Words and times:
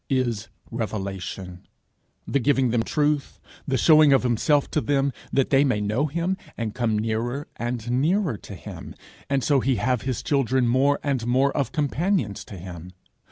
is 0.09 0.47
revelation 0.71 1.67
the 2.25 2.39
giving 2.39 2.71
them 2.71 2.81
truth, 2.81 3.39
the 3.67 3.77
showing 3.77 4.11
of 4.11 4.23
himself 4.23 4.67
to 4.71 4.81
them, 4.81 5.13
that 5.31 5.51
they 5.51 5.63
may 5.63 5.79
know 5.79 6.07
him, 6.07 6.35
and 6.57 6.73
come 6.73 6.97
nearer 6.97 7.47
and 7.57 7.91
nearer 7.91 8.35
to 8.35 8.55
him, 8.55 8.95
and 9.29 9.43
so 9.43 9.59
he 9.59 9.75
have 9.75 10.01
his 10.01 10.23
children 10.23 10.67
more 10.67 10.99
and 11.03 11.27
more 11.27 11.51
of 11.55 11.71
companions 11.71 12.43
to 12.43 12.57
him. 12.57 12.93